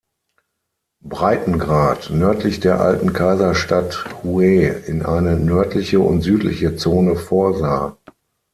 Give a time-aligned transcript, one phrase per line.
[1.03, 7.95] Breitengrad, nördlich der alten Kaiserstadt Huế, in eine nördliche und südliche Zone vorsah.